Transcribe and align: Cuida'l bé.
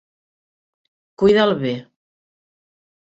Cuida'l 1.23 1.53
bé. 1.61 1.75